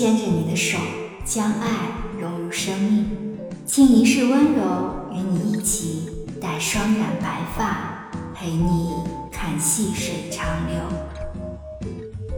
[0.00, 0.78] 牵着你的手，
[1.26, 1.68] 将爱
[2.18, 4.62] 融入生命，倾一世温柔
[5.12, 6.08] 与你一起，
[6.40, 8.94] 带双染白发，陪你
[9.30, 10.80] 看细水长流。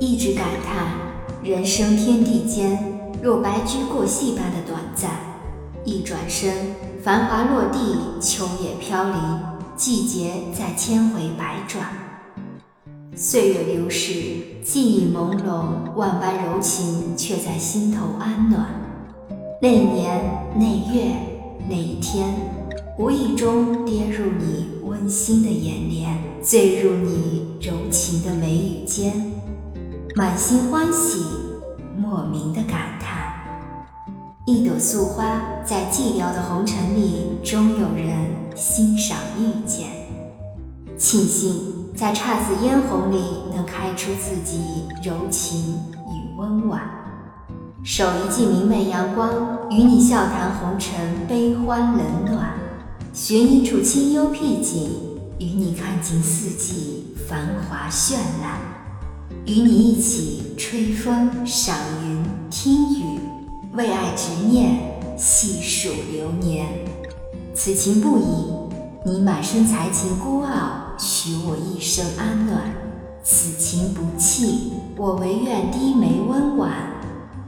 [0.01, 0.89] 一直感叹
[1.45, 5.13] 人生天地间，若白驹过隙般的短暂，
[5.85, 6.75] 一转身，
[7.05, 9.41] 繁华落地，秋叶飘零，
[9.77, 11.87] 季节在千回百转。
[13.15, 14.15] 岁月流逝，
[14.65, 18.67] 记忆朦胧，万般柔情却在心头安暖。
[19.61, 20.19] 那年
[20.57, 21.13] 那月
[21.69, 22.35] 那一天，
[22.99, 29.13] 无意中跌入你温馨的眼帘，醉入你柔情的眉宇间，
[30.17, 31.23] 满心欢喜，
[31.95, 33.31] 莫名的感叹。
[34.47, 39.89] 一朵素花在寂寥的红尘里，终有人欣赏遇见。
[40.97, 41.72] 庆幸。
[41.95, 43.23] 在姹紫嫣红里，
[43.55, 45.75] 能开出自己柔情
[46.09, 46.81] 与温婉；
[47.85, 49.31] 守一季明媚阳光，
[49.71, 52.55] 与你笑谈红尘悲欢冷暖；
[53.13, 54.91] 寻一处清幽僻静，
[55.39, 58.59] 与你看尽四季繁华绚烂；
[59.45, 63.21] 与你一起吹风赏云听雨，
[63.75, 64.79] 为爱执念
[65.17, 66.67] 细数流年。
[67.55, 68.51] 此情不移，
[69.05, 70.82] 你满身才情孤傲。
[71.05, 72.63] 许我一生安暖，
[73.25, 76.71] 此情不弃，我唯愿低眉温婉，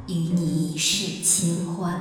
[0.08, 2.00] 与你一世清欢。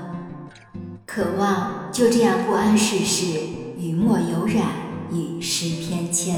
[1.05, 3.39] 渴望就这样不谙世事，
[3.77, 4.65] 雨墨有染，
[5.11, 6.33] 与诗翩跹，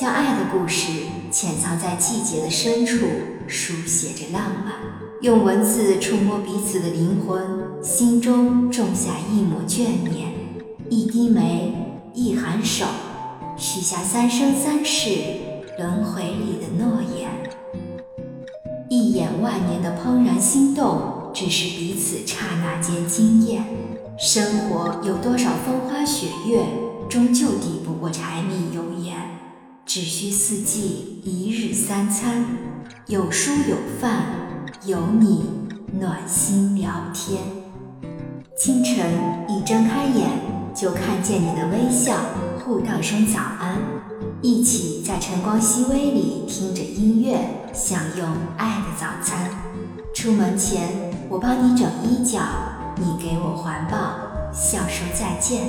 [0.00, 0.92] 将爱的故事
[1.32, 3.04] 潜藏在季节的深处，
[3.48, 4.74] 书写着浪漫，
[5.22, 7.42] 用文字触摸彼此的灵魂，
[7.82, 10.32] 心中种下一抹眷念，
[10.88, 11.74] 一低眉，
[12.14, 12.86] 一颔首。
[13.58, 15.08] 许下三生三世
[15.78, 17.30] 轮回里的诺言，
[18.90, 23.64] 一眼万年的怦然心动，只是彼此刹那间惊艳。
[24.18, 26.66] 生活有多少风花雪月，
[27.08, 29.16] 终究抵不过柴米油盐。
[29.86, 32.44] 只需四季一日三餐，
[33.06, 34.26] 有书有饭，
[34.84, 35.46] 有你
[35.98, 37.40] 暖心聊天。
[38.58, 38.96] 清晨
[39.48, 40.28] 一睁开眼，
[40.74, 42.14] 就看见你的微笑。
[42.66, 43.78] 互道声早安，
[44.42, 47.38] 一起在晨光熹微里听着音乐，
[47.72, 49.48] 享用爱的早餐。
[50.12, 50.88] 出门前，
[51.28, 52.40] 我帮你整衣角，
[52.96, 53.96] 你给我环抱，
[54.52, 55.68] 笑说再见。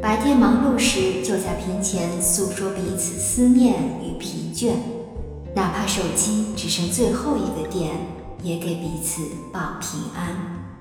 [0.00, 4.76] 白天忙碌时，就在屏前诉说彼此思念与疲倦，
[5.54, 7.94] 哪怕手机只剩最后一个电，
[8.42, 9.20] 也给彼此
[9.52, 10.77] 报平安。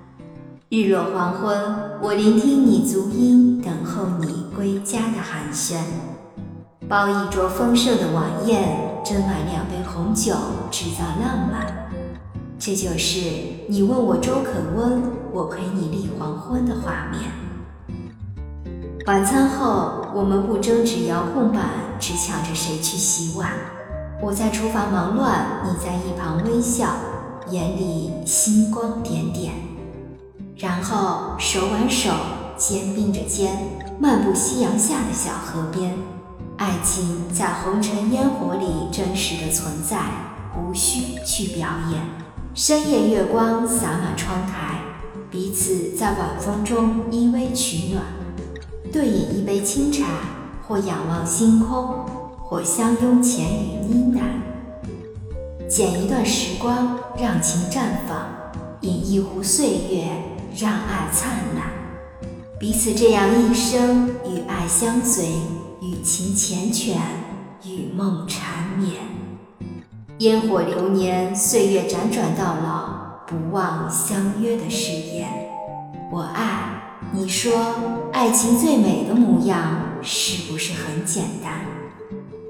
[0.70, 1.58] 日落黄昏，
[2.02, 5.78] 我聆听你足音，等候你归家的寒暄。
[6.90, 10.34] 包一桌丰盛的晚宴，斟满两杯红酒，
[10.70, 11.90] 制造浪漫。
[12.60, 13.18] 这就是
[13.70, 17.32] 你问我粥可温，我陪你立黄昏的画面。
[19.06, 21.62] 晚餐后，我们不争执遥控板，
[21.98, 23.54] 只抢着谁去洗碗。
[24.22, 26.90] 我在厨房忙乱，你在一旁微笑，
[27.52, 29.54] 眼里星光点点。
[30.60, 32.10] 然后手挽手，
[32.58, 33.56] 肩并着肩，
[34.00, 35.94] 漫步夕阳下的小河边。
[36.58, 40.00] 爱情在红尘烟火里真实的存在，
[40.58, 42.02] 无需去表演。
[42.56, 44.80] 深夜月光洒满窗台，
[45.30, 48.04] 彼此在晚风中依偎取暖。
[48.92, 50.06] 对饮一杯清茶，
[50.68, 52.04] 或仰望星空，
[52.42, 55.70] 或相拥浅语呢喃。
[55.70, 58.26] 剪一段时光，让情绽放；
[58.82, 60.10] 饮一壶岁月。
[60.60, 61.70] 让爱灿烂，
[62.60, 65.28] 彼此这样一生与爱相随，
[65.84, 66.96] 与情缱绻，
[67.64, 68.96] 与梦缠绵。
[70.18, 72.90] 烟火流年，岁月辗转到老，
[73.28, 75.30] 不忘相约的誓言。
[76.12, 76.82] 我爱
[77.12, 77.76] 你，说
[78.12, 81.54] 爱情最美的模样是不是很简单？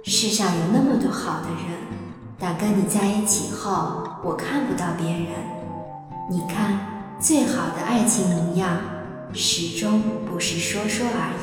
[0.06, 1.78] 世上有那么多好的人，
[2.40, 5.26] 但跟你在一起后，我看不到别人。
[6.32, 6.97] 你看。
[7.20, 8.80] 最好的爱情模样，
[9.34, 11.34] 始终不是说说而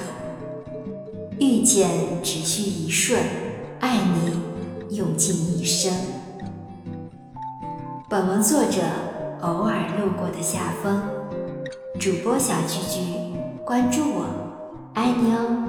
[1.39, 1.45] 已。
[1.45, 1.91] 遇见
[2.23, 3.21] 只需一瞬，
[3.81, 5.93] 爱你用尽一生。
[8.09, 8.83] 本文作者
[9.41, 11.03] 偶尔路过的夏风，
[11.99, 13.01] 主播小菊菊，
[13.65, 14.27] 关注我，
[14.95, 15.64] 爱你哦。